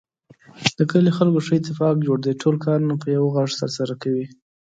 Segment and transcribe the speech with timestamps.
[0.77, 2.33] د کلي خلکو ښه اتفاق جوړ دی.
[2.41, 4.25] ټول کارونه په یوه غږ ترسره کوي.